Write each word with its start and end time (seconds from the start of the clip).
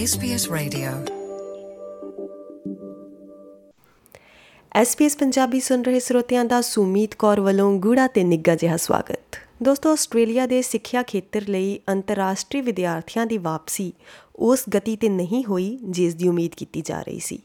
SBS 0.00 0.40
Radio. 0.54 1.14
SPS 4.72 5.16
Punjabi 5.16 5.60
ਸੁਣ 5.60 5.82
ਰਹੇ 5.82 6.00
ਸਰੋਤਿਆਂ 6.00 6.44
ਦਾ 6.44 6.60
ਸੁਮੀਤ 6.60 7.14
ਕੌਰ 7.14 7.40
ਵੱਲੋਂ 7.40 7.78
ਗੂੜਾ 7.78 8.06
ਤੇ 8.06 8.24
ਨਿੱਘਾ 8.24 8.54
ਜਿਹਾ 8.54 8.76
ਸਵਾਗਤ। 8.76 9.38
ਦੋਸਤੋ, 9.62 9.92
ਆਸਟ੍ਰੇਲੀਆ 9.92 10.46
ਦੇ 10.46 10.62
ਸਿੱਖਿਆ 10.62 11.02
ਖੇਤਰ 11.02 11.42
ਲਈ 11.48 11.80
ਅੰਤਰਰਾਸ਼ਟਰੀ 11.88 12.60
ਵਿਦਿਆਰਥੀਆਂ 12.60 13.26
ਦੀ 13.26 13.38
ਵਾਪਸੀ 13.38 13.92
ਉਸ 14.36 14.64
ਗਤੀ 14.76 14.96
ਤੇ 14.96 15.08
ਨਹੀਂ 15.08 15.44
ਹੋਈ 15.44 15.78
ਜਿਸ 15.82 16.14
ਦੀ 16.14 16.28
ਉਮੀਦ 16.28 16.54
ਕੀਤੀ 16.54 16.82
ਜਾ 16.82 17.02
ਰਹੀ 17.02 17.20
ਸੀ। 17.20 17.38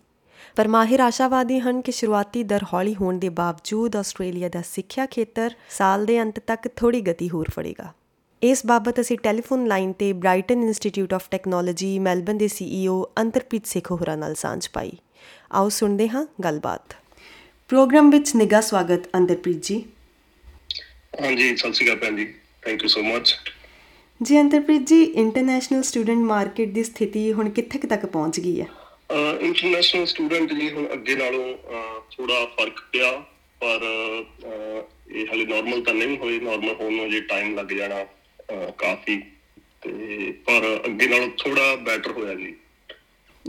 ਪਰ 0.56 0.68
ਮਾਹਿਰ 0.68 1.00
ਆਸ਼ਾਵਾਦੀ 1.00 1.60
ਹਨ 1.60 1.82
ਕਿ 1.82 1.92
ਸ਼ੁਰੂਆਤੀ 1.92 2.44
ਦਰ 2.44 2.64
ਹੌਲੀ 2.74 2.96
ਹੋਣ 2.96 3.20
ਦੇ 3.20 3.30
ਬਾਵਜੂਦ 3.30 3.96
ਆਸਟ੍ਰੇਲੀਆ 3.96 4.50
ਦਾ 4.50 4.62
ਸਿੱਖਿਆ 4.62 5.06
ਖੇਤਰ 5.06 5.52
ਸਾਲ 5.70 6.06
ਦੇ 6.06 6.22
ਅੰਤ 6.22 6.40
ਤੱਕ 6.40 6.70
ਥੋੜੀ 6.76 7.02
ਗਤੀ 7.02 7.30
ਹੋਰ 7.30 7.48
ਫੜੇਗਾ। 7.50 7.94
ਇਸ 8.42 8.66
ਬਾਬਤ 8.66 9.00
ਅਸੀਂ 9.00 9.18
ਟੈਲੀਫੋਨ 9.18 9.66
ਲਾਈਨ 9.68 9.92
ਤੇ 10.00 10.12
Brighton 10.14 10.64
Institute 10.64 11.14
of 11.14 11.30
Technology 11.32 11.98
Melbourne 12.00 12.38
ਦੇ 12.38 12.48
ਸੀਈਓ 12.48 13.04
ਅੰਤਰਪ੍ਰੀਤ 13.18 13.66
ਸਿੱਖ 13.66 13.92
ਹੋਰਾਂ 13.92 14.18
ਨਾਲ 14.18 14.36
ਸਾਂਝ 14.36 14.68
ਪਾਈ। 14.74 14.92
ਆਓ 15.52 15.70
ਸੁਣਦੇ 15.70 16.08
ਹਾਂ 16.10 16.26
ਗੱਲਬਾਤ। 16.44 16.96
ਪ੍ਰੋਗਰਾਮ 17.70 18.10
ਵਿੱਚ 18.10 18.36
ਨਿੱਘਾ 18.36 18.60
ਸਵਾਗਤ 18.62 19.08
ਅੰਤਰਪ੍ਰੀਤ 19.16 19.64
ਜੀ। 19.64 19.84
ਹਾਂਜੀ 21.22 21.56
ਸਤਿ 21.56 21.74
ਸ਼੍ਰੀ 21.74 21.92
ਅਕਾਲ 21.94 22.16
ਜੀ। 22.16 22.26
ਥੈਂਕ 22.66 22.84
ਯੂ 22.84 22.90
ਸੋ 22.90 23.02
ਮਚ 23.04 23.36
ਜੀ 24.22 24.40
ਅੰਤਰਪ੍ਰੀਤ 24.42 24.86
ਜੀ 24.88 25.02
ਇੰਟਰਨੈਸ਼ਨਲ 25.04 25.82
ਸਟੂਡੈਂਟ 25.84 26.20
ਮਾਰਕੀਟ 26.26 26.70
ਦੀ 26.74 26.84
ਸਥਿਤੀ 26.84 27.32
ਹੁਣ 27.34 27.50
ਕਿੱਥੇ 27.50 27.80
ਤੱਕ 27.80 28.06
ਪਹੁੰਚ 28.06 28.40
ਗਈ 28.40 28.60
ਹੈ? 28.62 28.68
ਇੰਟਰਨੈਸ਼ਨਲ 29.42 30.06
ਸਟੂਡੈਂਟ 30.06 30.54
ਜੀ 30.54 30.70
ਹੁਣ 30.72 30.88
ਅੱਗੇ 30.94 31.16
ਨਾਲੋਂ 31.16 31.56
ਥੋੜਾ 32.12 32.46
ਫ਼ਰਕ 32.56 32.80
ਪਿਆ 32.92 33.12
ਪਰ 33.62 33.86
ਇਹ 35.10 35.26
ਹਲੇ 35.34 35.46
ਨਾਰਮਲ 35.46 35.82
ਤਾਂ 35.82 35.94
ਨਹੀਂ 35.94 36.18
ਹੋਈ 36.18 36.40
ਨਾਰਮਲ 36.40 36.76
ਹੋਣ 36.82 36.94
ਨੂੰ 36.94 37.10
ਜੇ 37.12 37.22
ਟਾਈਮ 37.22 37.56
ਲੱਗ 37.56 37.74
ਜਾਣਾ। 37.74 38.06
ਕਾਫੀ 38.52 39.24
ਤੇ 39.82 40.32
ਪਰ 40.32 40.82
ਅੱਗੇ 40.86 41.08
ਨਾਲੋਂ 41.08 41.28
ਥੋੜਾ 41.38 41.76
ਬੈਟਰ 41.76 42.12
ਹੋਇਆ 42.12 42.34
ਜੀ। 42.34 42.56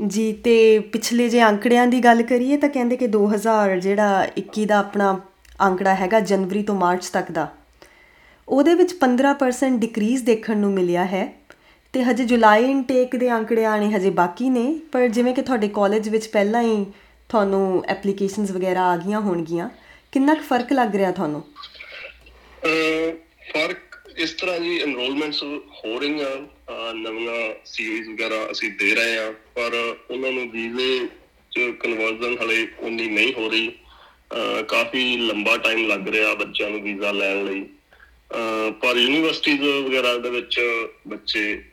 ਜੀ 0.06 0.32
ਤੇ 0.32 0.78
ਪਿਛਲੇ 0.78 1.28
ਜੇ 1.28 1.42
ਅੰਕੜਿਆਂ 1.42 1.86
ਦੀ 1.86 2.00
ਗੱਲ 2.00 2.22
ਕਰੀਏ 2.22 2.56
ਤਾਂ 2.56 2.68
ਕਹਿੰਦੇ 2.68 2.96
ਕਿ 2.96 3.06
2000 3.06 3.80
ਜਿਹੜਾ 3.80 4.28
21 4.38 4.64
ਦਾ 4.64 4.78
ਆਪਣਾ 4.78 5.20
ਅੰਕੜਾ 5.60 5.94
ਹੈਗਾ 5.94 6.20
ਜਨਵਰੀ 6.20 6.62
ਤੋਂ 6.62 6.74
ਮਾਰਚ 6.74 7.06
ਤੱਕ 7.06 7.30
ਦਾ 7.30 7.56
ਉਹਦੇ 8.48 8.74
ਵਿੱਚ 8.74 8.94
15% 9.00 9.78
ਡਿਕਰੀਜ਼ 9.78 10.24
ਦੇਖਣ 10.24 10.56
ਨੂੰ 10.56 10.72
ਮਿਲਿਆ 10.72 11.04
ਹੈ। 11.04 11.40
ਤੇ 11.92 12.02
ਹਜੇ 12.04 12.24
ਜੁਲਾਈ 12.24 12.70
ਇਨਟੇਕ 12.70 13.16
ਦੇ 13.16 13.32
ਅੰਕੜੇ 13.32 13.64
ਆਣੇ 13.64 13.92
ਹਜੇ 13.92 14.10
ਬਾਕੀ 14.10 14.50
ਨੇ 14.50 14.80
ਪਰ 14.92 15.08
ਜਿਵੇਂ 15.08 15.34
ਕਿ 15.34 15.42
ਤੁਹਾਡੇ 15.42 15.68
ਕਾਲਜ 15.68 16.08
ਵਿੱਚ 16.08 16.26
ਪਹਿਲਾਂ 16.26 16.62
ਹੀ 16.62 16.86
ਤੁਹਾਨੂੰ 17.28 17.84
ਐਪਲੀਕੇਸ਼ਨਸ 17.86 18.50
ਵਗੈਰਾ 18.50 18.82
ਆ 18.82 18.96
ਗਈਆਂ 18.96 19.20
ਹੋਣਗੀਆਂ 19.20 19.68
ਕਿੰਨਾ 20.12 20.34
ਕੁ 20.34 20.42
ਫ਼ਰਕ 20.42 20.72
ਲੱਗ 20.72 20.96
ਰਿਹਾ 20.96 21.10
ਤੁਹਾਨੂੰ? 21.10 21.42
ਫ਼ਰਕ 23.52 23.87
ਇਸ 24.18 24.32
ਤਰ੍ਹਾਂ 24.32 24.60
ਜੀ 24.60 24.78
ਐਨਰੋਲਮੈਂਟਸ 24.80 25.42
ਹੋ 25.42 25.98
ਰਹੀਆਂ 26.00 26.30
ਅਹ, 26.36 26.94
ਨਵੀਆਂ 26.94 27.54
ਸੀਰੀਜ਼ 27.64 28.08
ਵਗੈਰਾ 28.08 28.48
ਅਸੀਂ 28.50 28.70
ਦੇ 28.70 28.94
ਰਹੇ 28.94 29.16
ਹਾਂ 29.18 29.32
ਪਰ 29.54 29.96
ਉਹਨਾਂ 30.10 30.32
ਨੂੰ 30.32 30.50
ਵੀਜ਼ੇ 30.50 31.06
ਚ 31.52 31.72
ਕਨਵਰਜ਼ਨ 31.80 32.36
ਹਲੇ 32.42 32.68
ਉਨੀ 32.78 33.06
ਨਹੀਂ 33.08 33.34
ਹੋ 33.34 33.48
ਰਹੀ। 33.48 33.68
ਅਹ, 33.68 34.62
ਕਾਫੀ 34.62 35.16
ਲੰਬਾ 35.16 35.56
ਟਾਈਮ 35.56 35.86
ਲੱਗ 35.86 36.08
ਰਿਹਾ 36.08 36.34
ਬੱਚਿਆਂ 36.34 36.70
ਨੂੰ 36.70 36.82
ਵੀਜ਼ਾ 36.82 37.12
ਲੈਣ 37.12 37.44
ਲਈ। 37.44 37.60
ਅਹ, 37.60 38.72
ਪਰ 38.72 38.96
ਯੂਨੀਵਰਸਿਟੀਜ਼ 38.96 39.62
ਵਗੈਰਾ 39.62 40.16
ਦੇ 40.18 40.30
ਵਿੱਚ 40.30 40.60
ਬੱਚੇ 41.08 41.64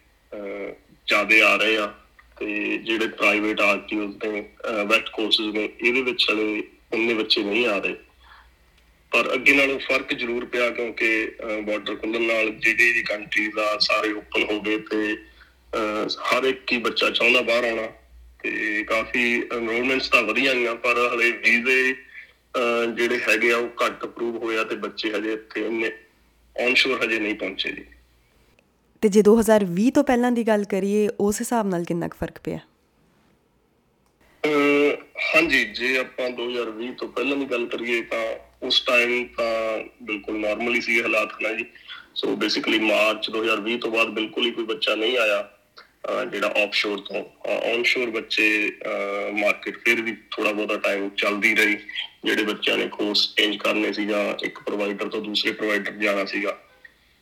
ਜਿਆਦੇ 1.07 1.41
ਆ 1.41 1.55
ਰਹੇ 1.55 1.77
ਆ 1.77 1.93
ਤੇ 2.39 2.77
ਜਿਹੜੇ 2.77 3.07
ਪ੍ਰਾਈਵੇਟ 3.07 3.61
ਆਰਟੀਓਸ 3.61 4.15
ਨੇ 4.25 4.49
ਵੈਟ 4.85 5.09
ਕੋਰਸਸ 5.09 5.53
ਨੇ 5.53 5.69
ਇਹਦੇ 5.85 6.01
ਵਿੱਚ 6.01 6.25
ਹਲੇ 6.31 6.63
ਉਨੇ 6.93 7.13
ਬੱਚੇ 7.13 7.43
ਨਹੀਂ 7.43 7.67
ਆ 7.67 7.77
ਰਹੇ। 7.77 7.95
ਪਰ 9.15 9.33
ਅੱਗੇ 9.33 9.53
ਨਾਲੋਂ 9.53 9.77
ਫ਼ਰਕ 9.79 10.13
ਜ਼ਰੂਰ 10.13 10.45
ਪਿਆ 10.45 10.69
ਕਿਉਂਕਿ 10.69 11.09
ਬਾਰਡਰ 11.65 11.95
ਖੁੱਲਣ 11.95 12.21
ਨਾਲ 12.21 12.49
ਜਿਹੜੀ 12.49 12.91
ਵੀ 12.91 13.03
ਕੰਟਰੀ 13.03 13.47
ਦਾ 13.47 13.77
ਸਾਰੇ 13.79 14.11
ਓਪਨ 14.13 14.43
ਹੋ 14.43 14.59
ਗਏ 14.61 14.77
ਤੇ 14.77 15.15
ਹਰ 16.25 16.43
ਇੱਕ 16.43 16.71
ਹੀ 16.71 16.77
ਬੱਚਾ 16.77 17.09
ਚਾਹੁੰਦਾ 17.09 17.41
ਬਾਹਰ 17.41 17.63
ਆਉਣਾ 17.63 17.87
ਤੇ 18.39 18.83
ਕਾਫੀ 18.83 19.23
ਐਨਰੋਲਮੈਂਟਸ 19.53 20.09
ਤਾਂ 20.09 20.23
ਵਧੀਆ 20.23 20.53
ਗਈਆਂ 20.53 20.75
ਪਰ 20.75 20.97
ਹਲੇ 21.13 21.31
ਵੀਜ਼ੇ 21.31 21.95
ਜਿਹੜੇ 22.95 23.19
ਹੈਗੇ 23.29 23.51
ਆ 23.51 23.57
ਉਹ 23.57 23.85
ਘੱਟ 23.85 24.03
ਅਪਰੂਵ 24.03 24.37
ਹੋਇਆ 24.37 24.63
ਤੇ 24.63 24.75
ਬੱਚੇ 24.75 25.11
ਹਜੇ 25.13 25.33
ਇੱਥੇ 25.33 25.65
ਇੰਨੇ 25.65 25.91
ਔਨਸ਼ੋਰ 26.55 27.03
ਹਜੇ 27.03 27.19
ਨਹੀਂ 27.19 27.35
ਪਹੁੰਚੇ 27.35 27.71
ਜੀ। 27.71 27.85
ਤੇ 29.03 29.09
ਜੇ 29.09 29.21
2020 29.21 29.89
ਤੋਂ 29.91 30.03
ਪਹਿਲਾਂ 30.03 30.31
ਦੀ 30.31 30.43
ਗੱਲ 30.43 30.63
ਕਰੀਏ 30.63 31.09
ਉਸ 31.19 31.41
ਹਿਸਾਬ 31.41 31.67
ਨਾਲ 31.67 31.83
ਕਿੰਨਾ 31.83 32.07
ਕੁ 32.07 32.17
ਫ਼ਰਕ 32.17 32.39
ਪਿਆ? 32.43 32.59
ਹਾਂਜੀ 35.35 35.63
ਜੇ 35.65 35.97
ਆਪਾਂ 35.97 36.29
2020 36.29 36.91
ਤੋਂ 36.97 37.07
ਪਹਿਲਾਂ 37.07 37.37
ਦੀ 37.37 37.45
ਗੱਲ 37.45 37.65
ਕਰੀਏ 37.65 38.01
ਤਾਂ 38.01 38.23
ਉਸ 38.61 38.79
ਟਾਈਮ 38.81 39.27
ਤਾਂ 39.27 39.83
ਬਿਲਕੁਲ 40.03 40.39
ਨਾਰਮਲੀ 40.39 40.81
ਸੀ 40.81 41.01
ਹਾਲਾਤ 41.01 41.41
ਨਾ 41.41 41.53
ਜੀ? 41.53 41.65
ਸੋ 42.15 42.35
ਬੇਸਿਕਲੀ 42.35 42.79
ਮਾਰਚ 42.79 43.29
2020 43.29 43.77
ਤੋਂ 43.77 43.91
ਬਾਅਦ 43.91 44.07
ਬਿਲਕੁਲ 44.07 44.45
ਹੀ 44.45 44.51
ਕੋਈ 44.51 44.63
ਬੱਚਾ 44.63 44.95
ਨਹੀਂ 44.95 45.17
ਆਇਆ, 45.17 45.51
ਅਹ 45.79 46.25
ਜਿਹੜਾ 46.25 46.53
ਆਫਸ਼ੋਰ 46.63 46.99
ਤੋਂ। 46.99 47.25
ਔਨਸ਼ੋਰ 47.47 48.09
ਬੱਚੇ 48.09 48.71
ਮਾਰਕੀਟ 49.39 49.77
ਫਿਰ 49.85 50.01
ਵੀ 50.01 50.17
ਥੋੜਾ 50.31 50.51
ਬਹੁਤਾ 50.51 50.77
ਟਾਈਮ 50.77 51.09
ਚੱਲਦੀ 51.09 51.55
ਰਹੀ, 51.55 51.77
ਜਿਹੜੇ 52.25 52.43
ਬੱਚਿਆਂ 52.43 52.77
ਨੇ 52.77 52.87
ਕੋਰਸ 52.87 53.33
ਚੇਂਜ 53.35 53.57
ਕਰਨੇ 53.57 53.93
ਸੀ 53.93 54.05
ਜਾਂ 54.05 54.45
ਇੱਕ 54.45 54.59
ਪ੍ਰੋਵਾਈਡਰ 54.59 55.07
ਤੋਂ 55.07 55.21
ਦੂਸਰੇ 55.21 55.51
ਪ੍ਰੋਵਾਈਡਰ 55.51 55.91
ਜਾਣਾ 55.91 56.25
ਸੀਗਾ। 56.25 56.61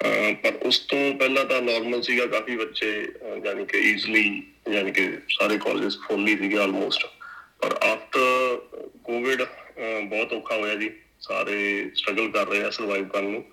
ਅਹ 0.02 0.36
ਪਰ 0.36 0.56
ਉਸ 0.56 0.80
ਤੋਂ 0.80 1.16
ਪਹਿਲਾਂ 1.16 1.46
ਤਾਂ 1.46 1.62
ਨਾਰਮਲ 1.62 2.02
ਸੀਗਾ, 2.02 2.26
ਕਾਫੀ 2.26 2.56
ਬੱਚੇ, 2.58 3.06
ਅਹ 3.06 3.46
ਯਾਨੀ 3.46 3.66
ਕਿ 3.66 3.78
ਈਜ਼ਲੀ 3.78 4.44
ਯਾਨੀ 4.72 4.92
ਕਿ 4.92 5.18
ਸਾਰੇ 5.30 5.58
ਕਾਲਜਸ 5.58 5.98
ਫੁੱਲ 6.08 6.28
ਹੀ 6.28 6.38
ਸੀਗੇ 6.38 6.58
ਆਲਮੋਸਟ 6.58 7.06
ਪਰ 7.62 7.78
ਆਫਟਰ 7.84 8.62
ਕੋਵਿਡ 9.04 9.44
ਬਹੁਤ 10.04 10.34
ਔਖਾ 10.34 10.56
ਹੋਇਆ 10.56 10.76
ਜੀ। 10.76 10.90
ਸਾਰੇ 11.24 11.92
ਸਟਰਗਲ 11.96 12.32
ਕਰ 12.32 12.48
ਰਹੇ 12.48 12.64
ਆ 12.64 12.70
ਸਰਵਾਈਵ 12.70 13.08
ਕਰਨ 13.08 13.26
ਨੂੰ। 13.26 13.44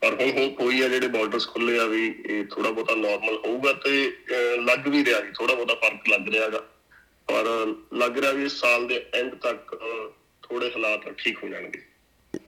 ਪਰ 0.00 0.14
ਹੁਣ 0.14 0.30
ਹੋ 0.30 0.48
ਕੋਈ 0.50 0.82
ਆ 0.82 0.88
ਜਿਹੜੇ 0.88 1.08
ਬਾਰਡਰਸ 1.08 1.48
ਖੁੱਲੇ 1.48 1.78
ਆ 1.78 1.84
ਵੀ 1.84 2.22
ਇਹ 2.26 2.44
ਥੋੜਾ 2.44 2.70
ਬਹੁਤਾ 2.70 2.94
ਨਾਰਮਲ 2.94 3.38
ਹੋਊਗਾ 3.46 3.72
ਤੇ 3.72 4.08
ਅਹ 4.08 4.62
ਲੱਗ 4.62 4.88
ਵੀ 4.88 5.04
ਰਿਹਾ 5.04 5.20
ਜੀ 5.20 5.32
ਥੋੜਾ 5.32 5.54
ਬਹੁਤਾ 5.54 5.74
ਫ਼ਰਕ 5.74 6.08
ਲੱਗ 6.08 6.28
ਰਿਹਾਗਾ 6.28 6.58
ਪਰ 7.28 7.74
ਲੱਗ 7.94 8.18
ਰਿਹਾ 8.18 8.32
ਵੀ 8.32 8.44
ਇਸ 8.44 8.52
ਸਾਲ 8.52 8.86
ਦੇ 8.86 9.06
ਐਂਡ 9.14 9.34
ਤੱਕ 9.34 9.74
ਅਹ, 9.74 10.10
ਥੋੜੇ 10.42 10.68
ਹਾਲਾਤ 10.68 11.00
ਠੀਕ 11.18 11.38
ਹੋ 11.44 11.48
ਜਾਣਗੇ। 11.48 11.82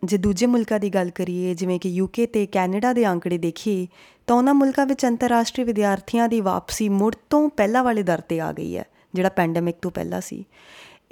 ਜੇ 0.05 0.17
ਦੂਜੇ 0.17 0.47
ਮੁਲਕਾਂ 0.47 0.81
ਦੀ 0.81 0.91
ਗੱਲ 0.91 1.11
ਕਰੀਏ 1.11 1.55
ਜਿਵੇਂ 1.55 1.81
ਕਿ 1.81 1.89
ਯੂਕੇ 1.89 2.27
ਤੇ 2.27 2.47
ਕੈਨੇਡਾ 2.47 2.93
ਦੇ 2.93 3.07
ਅੰਕੜੇ 3.07 3.39
ਦੇਖੀਏ 3.39 3.87
ਤਾਂ 4.27 4.37
ਉਹਨਾਂ 4.37 4.55
ਮੁਲਕਾਂ 4.55 4.87
ਵਿੱਚ 4.87 5.07
ਅੰਤਰਰਾਸ਼ਟਰੀ 5.07 5.65
ਵਿਦਿਆਰਥੀਆਂ 5.65 6.29
ਦੀ 6.29 6.41
ਵਾਪਸੀ 6.41 6.89
ਮੁੜ 6.89 7.15
ਤੋਂ 7.31 7.49
ਪਹਿਲਾਂ 7.49 7.85
ਵਾਲੇ 7.85 8.03
ਦਰ 8.03 8.21
ਤੇ 8.21 8.41
ਆ 8.41 8.53
ਗਈ 8.53 8.77
ਹੈ 8.77 8.85
ਜਿਹੜਾ 9.15 9.29
ਪੈਂਡੇਮਿਕ 9.29 9.77
ਤੋਂ 9.83 9.91
ਪਹਿਲਾਂ 9.91 10.21
ਸੀ। 10.21 10.45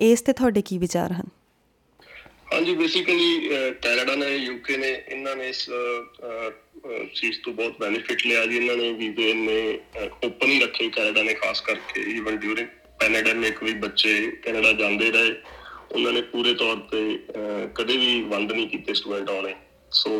ਇਸ 0.00 0.22
ਤੇ 0.22 0.32
ਤੁਹਾਡੇ 0.32 0.62
ਕੀ 0.62 0.78
ਵਿਚਾਰ 0.78 1.12
ਹਨ? 1.12 1.39
ਹਾਂਜੀ 2.54 2.74
ਬੇਸਿਕਲੀ 2.74 3.50
ਕੈਨੇਡਾ 3.82 4.14
ਨੇ 4.14 4.36
ਯੂਕੇ 4.36 4.76
ਨੇ 4.76 5.02
ਇਹਨਾਂ 5.08 5.36
ਨੇ 5.36 5.48
ਇਸ 5.48 5.70
ਅਹ, 5.70 6.50
ਅਹ, 6.90 7.04
ਚੀਜ਼ 7.14 7.40
ਤੋਂ 7.44 7.52
ਬਹੁਤ 7.52 7.78
ਬੈਨੀਫਿਟ 7.80 8.26
ਲਿਆ 8.26 8.46
ਜੀ। 8.46 8.56
ਇਹਨਾਂ 8.56 8.76
ਨੇ 8.76 8.92
ਵੀਜ਼ੇ 8.92 9.34
ਨੇ 9.34 9.78
ਓਪਨ 10.24 10.48
ਹੀ 10.50 10.60
ਰੱਖੇ 10.60 10.88
ਕੈਨੇਡਾ 10.88 11.22
ਨੇ 11.22 11.34
ਖਾਸ 11.34 11.60
ਕਰਕੇ 11.60 12.00
ਈਵਨ 12.00 12.36
ਡਿਊਰਿੰਗ 12.36 12.68
ਪੈਂਡੇਮਿਕ 13.00 13.62
ਵੀ 13.62 13.72
ਬੱਚੇ 13.72 14.32
ਕੈਨੇਡਾ 14.44 14.72
ਜਾਂਦੇ 14.72 15.10
ਰਹੇ। 15.10 15.34
ਉਹਨਾਂ 15.92 16.12
ਨੇ 16.12 16.20
ਪੂਰੇ 16.22 16.54
ਤੌਰ 16.54 16.76
ਤੇ 16.76 17.18
ਅਹ, 17.36 17.68
ਕਦੇ 17.68 17.96
ਵੀ 17.96 18.22
ਬੰਦ 18.22 18.52
ਨਹੀਂ 18.52 18.68
ਕੀਤੇ 18.68 18.94
ਸਟੂਡੈਂਟ 18.94 19.30
ਆਉਣੇ 19.30 19.54
ਸੋ 19.92 20.10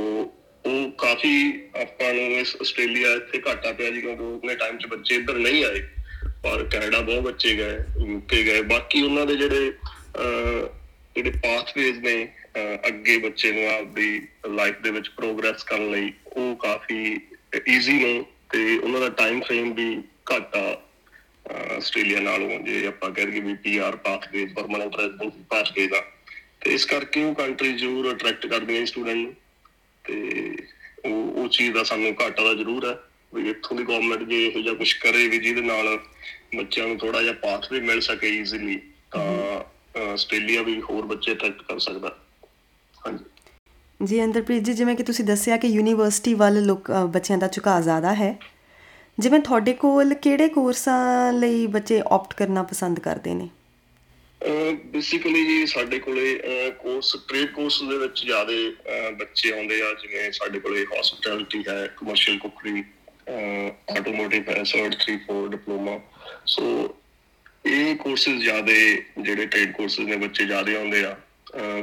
ਉਹ 0.67 0.91
ਕਾਫੀ 0.91 1.63
ਆਪਾਂ 1.83 2.15
ਨੂੰ 2.15 2.23
ਇਸ 2.23 2.57
ਆਸਟ੍ਰੇਲੀਆ 2.61 3.13
ਇੱਥੇ 3.13 3.43
ਘਾਟਾ 3.47 3.73
ਪਿਆ 3.73 3.91
ਜੀ 3.91 4.01
ਕਿਉਂਕਿ 4.01 4.23
ਉਹਨੇ 4.23 4.55
ਟਾਈਮ 4.55 4.79
'ਚ 4.79 4.87
ਬੱਚੇ 4.87 5.15
ਇੱਧਰ 5.15 5.35
ਨਹੀਂ 5.35 5.65
ਆਏ। 5.65 5.89
ਪਰ 6.43 6.69
ਕੈਨੇਡਾ 6.73 7.01
ਬਹੁਤ 7.01 7.21
ਬੱਚੇ 7.21 7.55
ਗਏ 7.55 7.79
ਯੂਕੇ 8.07 8.43
ਗਏ। 8.43 8.63
ਬਾਕੀ 8.63 9.03
ਉਹਨਾਂ 9.03 9.27
ਦੇ 9.27 9.37
ਜਿਹੜੇ 9.37 9.73
ਅਹ, 10.17 10.80
ਜਿਹੜੇ 11.17 11.31
ਪਾਥਵੇਜ਼ 11.39 11.99
ਨੇ 11.99 12.15
ਅਹ, 12.57 12.89
ਅੱਗੇ 12.89 13.17
ਬੱਚੇ 13.19 13.51
ਨੂੰ 13.53 13.67
ਆਪਦੀ 13.71 14.21
ਲਾਈਫ 14.51 14.81
ਦੇ 14.81 14.91
ਵਿੱਚ 14.91 15.09
ਪ੍ਰੋਗਰੈਸ 15.09 15.63
ਕਰਨ 15.65 15.91
ਲਈ 15.91 16.13
ਉਹ 16.27 16.55
ਕਾਫੀ 16.57 17.17
ਈਜ਼ੀ 17.69 17.93
ਨੇ 17.95 18.23
ਤੇ 18.51 18.77
ਉਹਨਾਂ 18.79 19.01
ਦਾ 19.01 19.09
ਟਾਈਮ 19.19 19.41
ਫਰੇਮ 19.41 19.73
ਵੀ 19.75 19.97
ਘੱਟ 20.33 20.57
ਆ 20.57 20.71
ਅਹ, 20.71 21.77
ਆਸਟ੍ਰੇਲੀਆ 21.77 22.21
ਨਾਲੋਂ 22.21 22.59
ਜੇ 22.61 22.87
ਆਪਾਂ 22.87 23.11
ਕਹਿ 23.11 23.27
ਲਈਏ 23.27 23.41
ਵੀ 23.41 23.55
PR 23.63 23.97
pathways 23.97 24.55
permanent 24.55 24.97
residency 24.97 25.43
pathways 25.51 25.93
ਆ। 25.95 26.01
ਤੇ 26.61 26.71
ਇਸ 26.71 26.85
ਕਰਕੇ 26.85 27.23
ਉਹ 27.25 27.35
ਕੰਟਰੀ 27.35 27.73
ਜ਼ਰੂਰ 27.73 28.11
ਅਟਰੈਕਟ 28.13 28.47
ਕਰਦੀਆਂ 28.47 28.85
ਸਟੂਡੈਂਟ 28.87 29.17
ਨੂੰ 29.17 29.35
ਤੇ 30.05 30.55
ਉਹ 31.05 31.33
ਉਹ 31.35 31.49
ਚੀਜ਼ 31.49 31.73
ਦਾ 31.75 31.83
ਸਾਨੂੰ 31.83 32.15
ਘਾਟਾ 32.21 32.45
ਦਾ 32.45 32.55
ਜ਼ਰੂਰ 32.55 32.87
ਹੈ 32.89 32.97
ਵੀ 33.35 33.49
ਇੱਥੋਂ 33.51 33.77
ਦੀ 33.77 33.85
ਗਵਰਨਮੈਂਟ 33.85 34.23
ਜੇ 34.23 34.45
ਇਹੋ 34.47 34.61
ਜਿਹਾ 34.61 34.75
ਕੁਝ 34.75 34.93
ਕਰੇ 34.95 35.27
ਵੀ 35.29 35.39
ਜਿਹਦੇ 35.39 35.61
ਨਾਲ 35.61 35.99
ਬੱਚਿਆਂ 36.57 36.87
ਨੂੰ 36.87 36.99
ਥੋੜਾ 36.99 37.23
ਜਿਹਾ 37.23 37.33
ਪਾਥਵੇ 37.43 37.81
ਮਿਲ 37.81 38.01
ਸਕੇ 38.01 38.29
ਈਜ਼ੀਲੀ 38.31 38.77
ਤਾਂ 39.11 39.21
ਅਹ, 39.23 39.63
ਆਸਟ੍ਰੇਲੀਆ 39.97 40.63
ਵੀ 40.63 40.81
ਹੋਰ 40.81 41.07
ਬੱਚੇ 41.07 41.33
ਅਟਰੈਕਟ 41.33 41.63
ਕਰ 41.63 41.79
ਸਕਦਾ। 41.79 42.17
ਹਾਂਜੀ। 43.07 43.25
ਜੀ 44.01 44.23
ਅੰਦਰਪ੍ਰੀਤ 44.25 44.63
ਜੀ 44.63 44.73
ਜਿਵੇਂ 44.73 44.97
ਕਿ 44.97 45.03
ਤੁਸੀਂ 45.03 45.25
ਦੱਸਿਆ 45.25 45.57
ਕਿ 45.57 45.69
ਯੂਨੀਵਰਸਿਟੀ 45.69 46.35
ਵੱਲ 46.35 46.65
ਲੋਕ 46.67 46.91
ਬੱਚਿਆਂ 47.13 47.39
ਦਾ 47.39 47.49
ਝੁਕਾਅ 47.49 47.81
ਜ਼ਿਆਦਾ 47.81 48.15
ਹੈ। 48.15 48.39
ਜਿਵੇਂ 49.19 49.41
ਤੁਹਾਡੇ 49.41 49.73
ਕੋਲ 49.73 50.15
ਕਿਹੜੇ 50.15 50.49
ਕੋਰਸਾਂ 50.49 51.33
ਲਈ 51.33 51.67
ਬੱਚੇ 51.67 52.03
ਆਪਟ 52.07 52.35
ਕਰਨਾ 52.35 52.63
ਪਸੰਦ 52.63 53.01
ਕਰਦੇ 53.01 53.35
ਨੇ? 53.35 53.49
ਬੇਸਿਕਲੀ 54.93 55.45
ਜੀ 55.47 55.67
ਸਾਡੇ 55.67 55.99
ਕੋਲੇ 55.99 56.71
ਕੋਰਸ 56.79 57.17
ਟ੍ਰੇਡ 57.29 57.51
ਕੋਰਸ 57.55 57.81
ਦੇ 57.83 57.99
ਵਿੱਚ 57.99 58.25
ਜ਼ਿਆਦਾ 58.25 59.11
ਬੱਚੇ 59.19 59.53
ਆਉਂਦੇ 59.53 59.81
ਆ। 59.83 59.93
ਜਿਵੇਂ 59.95 60.31
ਸਾਡੇ 60.33 60.61
ਕੋਲੇ 60.61 60.85
ਹਸਪਿਟੈਲਿਟੀ 60.93 61.63
ਹੈ 61.69 61.87
ਕਮਰਸ਼ੀਅਲ 61.97 62.39
ਕੁਕਰੀ 62.39 62.83
ਆਟੋਮੋਟਿਵ 63.97 64.49
ਹੈ 64.49 64.63
ਸਰਟ 64.65 64.97
3 65.05 65.19
4 65.27 65.47
ਡਿਪਲੋਮਾ 65.49 65.99
ਸੋ 66.47 66.65
ਇਹ 67.65 67.97
ਕੋਰਸਸ 67.97 68.29
ਜ਼ਿਆਦਾ 68.29 68.73
ਜਿਹੜੇ 69.23 69.47
ਟ੍ਰੇਡ 69.47 69.73
ਕੋਰਸਸ 69.73 69.99
ਨੇ 70.01 70.17
ਬੱਚੇ 70.17 70.45
ਜ਼ਿਆਦਾ 70.47 70.77
ਆਉਂਦੇ 70.79 71.05
ਆ। 71.05 71.17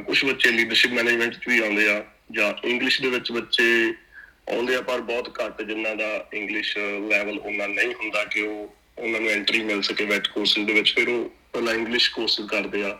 ਕੁਝ 0.06 0.24
ਬੱਚੇ 0.24 0.50
ਲੀਡਰਸ਼ਿਪ 0.50 0.92
ਮੈਨੇਜਮੈਂਟ 0.92 1.34
'ਚ 1.34 1.48
ਵੀ 1.48 1.58
ਆਉਂਦੇ 1.58 1.88
ਆ 1.88 2.04
ਜਾਂ 2.32 2.54
ਇੰਗਲਿਸ਼ 2.64 3.02
ਦੇ 3.02 3.08
ਵਿੱਚ 3.08 3.32
ਬੱਚੇ 3.32 3.94
ਆਉਂਦੇ 4.52 4.74
ਆ 4.74 4.80
ਪਰ 4.80 5.00
ਬਹੁਤ 5.00 5.40
ਘੱਟ 5.40 5.62
ਜਿਨ੍ਹਾਂ 5.62 5.96
ਦਾ 5.96 6.28
ਇੰਗਲਿਸ਼ 6.32 6.78
ਲੈਵਲ 7.10 7.38
ਉਹਨਾਂ 7.38 7.68
ਨਹੀਂ 7.68 7.94
ਹੁੰਦਾ 7.94 8.24
ਕਿ 8.24 8.42
ਉਹ 8.42 8.74
ਉਹਨਾਂ 8.98 9.20
ਨੂੰ 9.20 9.30
ਐਂਟਰੀ 9.30 9.62
ਮਿਲ 9.62 9.82
ਸਕੇ 9.82 10.04
ਵੈਟ 10.04 10.28
ਕੋਰਸਿਸ 10.28 10.64
ਦੇ 10.66 10.72
ਵਿੱਚ। 10.72 10.94
ਫਿਰ 10.94 11.08
ਉਹ 11.08 11.28
ਪਹਿਲਾਂ 11.52 11.74
ਇੰਗਲਿਸ਼ 11.74 12.10
ਕੋਰਸਿਸ 12.10 12.46
ਕਰਦੇ 12.46 12.82
ਆ 12.84 12.98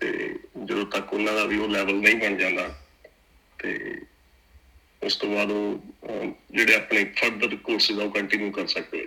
ਤੇ 0.00 0.34
ਜਦੋਂ 0.64 0.86
ਤੱਕ 0.86 1.12
ਉਹਨਾਂ 1.12 1.32
ਦਾ 1.34 1.44
ਵੀ 1.44 1.58
ਉਹ 1.58 1.68
ਲੈਵਲ 1.68 1.94
ਨਹੀਂ 1.94 2.16
ਬਣ 2.16 2.36
ਜਾਂਦਾ 2.36 2.80
ਤੇ 3.58 3.96
ਉਸ 5.02 5.16
ਤੋਂ 5.16 5.34
ਬਾਅਦ 5.34 5.50
ਉਹ 5.50 5.80
ਅਹ, 6.08 6.30
ਜਿਹੜੇ 6.50 6.74
ਆਪਣੇ 6.74 7.04
ਫਰਦਰ 7.04 7.56
ਕੋਰਸਿਸ 7.56 7.98
ਆ 7.98 8.02
ਉਹ 8.02 8.10
ਕੰਟੀਨਿਊ 8.10 8.50
ਕਰ 8.50 8.66
ਸਕਦੇ 8.66 9.00
ਆ। 9.00 9.06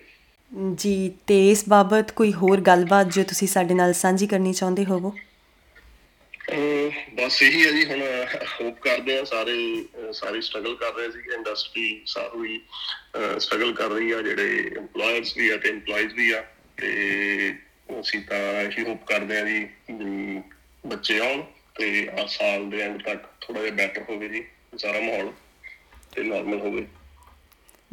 ਜੀ, 0.75 1.11
ਤੇ 1.27 1.51
ਇਸ 1.51 1.63
ਬਾਬਤ 1.69 2.11
ਕੋਈ 2.11 2.33
ਹੋਰ 2.33 2.61
ਗੱਲਬਾਤ 2.61 3.07
ਜੋ 3.13 3.23
ਤੁਸੀਂ 3.23 3.47
ਸਾਡੇ 3.47 3.73
ਨਾਲ 3.73 3.93
ਸਾਂਝੀ 3.93 4.27
ਕਰਨੀ 4.27 4.53
ਚਾਹੁੰਦੇ 4.53 4.85
ਹੋਵੋ? 4.85 5.15
ਅਹ, 6.51 6.91
ਬਸ 7.15 7.43
ਇਹੀ 7.43 7.65
ਹੈ 7.65 7.71
ਜੀ, 7.71 7.85
ਹੁਣ 7.85 8.01
ਹੋਪ 8.61 8.79
ਕਰਦੇ 8.79 9.19
ਆ 9.19 9.23
ਸਾਰੇ, 9.23 9.85
ਅਹ, 10.07 10.11
ਸਾਰੇ 10.11 10.41
ਸਟਰਗਲ 10.41 10.75
ਕਰ 10.75 10.93
ਰਹੇ 10.93 11.11
ਸੀ 11.11 11.19
ਇੰਡਸਟਰੀ 11.33 12.01
ਸਾਰੀ 12.05 12.61
ਸਟਰਗਲ 13.39 13.73
ਕਰ 13.73 13.89
ਰਹੀ 13.89 14.11
ਆ, 14.11 14.21
ਜਿਹੜੇ 14.21 14.71
EMPLOYERS 14.79 15.29
ਵੀ 15.37 15.49
ਆ 15.49 15.57
ਤੇ 15.57 15.69
EMPLOYEES 15.69 16.13
ਵੀ 16.15 16.31
ਆ, 16.31 16.41
ਤੇ 16.77 16.87
ਅਸੀਂ 17.99 18.21
ਤਾਂ 18.21 18.61
ਇਹੀ 18.61 18.83
ਹੋਪ 18.83 19.05
ਕਰਦੇ 19.05 19.39
ਆ 19.39 19.45
ਜੀ 19.45 19.67
ਵੀ 19.91 20.41
ਬੱਚੇ 20.85 21.19
ਆਉਣ 21.19 21.43
ਤੇ 21.75 22.09
ਆ 22.21 22.25
ਸਾਲ 22.25 22.69
ਦੇ 22.69 22.81
ਐਂਡ 22.81 23.01
ਤੱਕ 23.01 23.25
ਥੋੜਾ 23.41 23.61
ਜਿਹਾ 23.61 23.75
ਬੈਟਰ 23.75 24.03
ਹੋਵੇ 24.09 24.29
ਜੀ, 24.29 24.43
ਸਾਰਾ 24.77 24.99
ਮਾਹੌਲ 24.99 25.31
ਤੇ 26.15 26.23
ਨਾਰਮਲ 26.23 26.59
ਹੋਵੇ। 26.59 26.87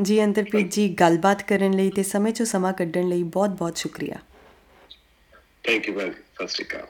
ਜੀ 0.02 0.24
ਅੰਤਰਪ੍ਰੀਤ 0.24 0.70
ਜੀ 0.70 0.88
ਗੱਲਬਾਤ 0.88 1.42
ਕਰਨ 1.42 1.72
ਲਈ 1.72 1.90
ਤੇ 1.90 2.02
ਸਮੇਂ 2.02 2.32
ਚੋਂ 2.32 2.46
ਸਮਾਂ 2.46 2.72
ਕੱਢਣ 2.72 3.08
ਲਈ 3.08 3.22
ਬਹੁਤ-ਬਹੁਤ 3.22 3.76
ਸ਼ੁਕਰੀਆ। 3.76 4.16
ਥੈਂਕ 5.64 5.88
ਯੂ 5.88 5.94
ਵੈਰੀ 5.94 6.10
ਸਤਿ 6.10 6.46
ਸ਼੍ਰੀ 6.48 6.64
ਅਕਾਲ। 6.64 6.86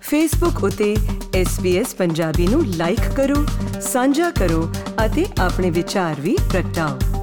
ਫੇਸਬੁੱਕ 0.00 0.64
ਉਤੇ 0.64 0.96
SBS 1.42 1.96
ਪੰਜਾਬੀ 1.98 2.46
ਨੂੰ 2.46 2.66
ਲਾਈਕ 2.66 3.00
ਕਰੋ 3.16 3.46
ਸਾਂਝਾ 3.80 4.30
ਕਰੋ 4.30 4.72
ਅਤੇ 5.06 5.26
ਆਪਣੇ 5.40 5.70
ਵਿਚਾਰ 5.70 6.20
ਵੀ 6.20 6.36
ਪ੍ਰਗਟਾਓ। 6.52 7.17